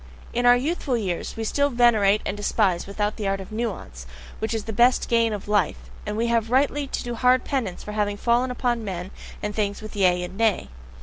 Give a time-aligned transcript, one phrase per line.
[0.33, 4.07] In our youthful years we still venerate and despise without the art of NUANCE,
[4.39, 5.77] which is the best gain of life,
[6.07, 9.11] and we have rightly to do hard penance for having fallen upon men
[9.43, 10.69] and things with Yea and Nay.